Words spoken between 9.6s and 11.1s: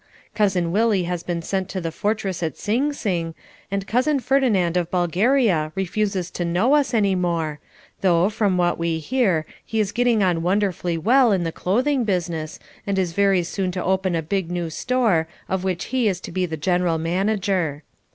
he is getting on wonderfully